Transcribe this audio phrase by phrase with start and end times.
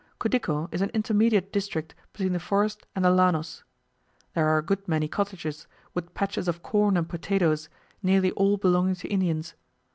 [0.19, 3.61] Cudico is an intermediate district between the forest and the Llanos.
[4.33, 7.69] There are a good many cottages, with patches of corn and potatoes,
[8.01, 9.53] nearly all belonging to Indians.